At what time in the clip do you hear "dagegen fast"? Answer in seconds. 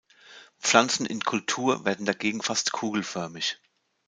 2.07-2.71